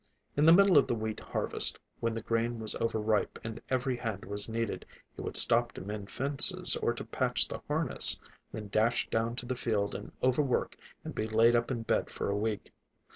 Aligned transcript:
In 0.35 0.47
the 0.47 0.51
middle 0.51 0.79
of 0.79 0.87
the 0.87 0.95
wheat 0.95 1.19
harvest, 1.19 1.77
when 1.99 2.15
the 2.15 2.23
grain 2.23 2.57
was 2.59 2.73
over 2.81 2.97
ripe 2.99 3.37
and 3.43 3.61
every 3.69 3.95
hand 3.97 4.25
was 4.25 4.49
needed, 4.49 4.83
he 5.15 5.21
would 5.21 5.37
stop 5.37 5.73
to 5.73 5.81
mend 5.81 6.09
fences 6.09 6.75
or 6.77 6.91
to 6.95 7.05
patch 7.05 7.47
the 7.47 7.61
harness; 7.67 8.19
then 8.51 8.69
dash 8.69 9.07
down 9.11 9.35
to 9.35 9.45
the 9.45 9.55
field 9.55 9.93
and 9.93 10.11
overwork 10.23 10.75
and 11.03 11.13
be 11.13 11.27
laid 11.27 11.55
up 11.55 11.69
in 11.69 11.83
bed 11.83 12.09
for 12.09 12.31
a 12.31 12.35
week. 12.35 12.71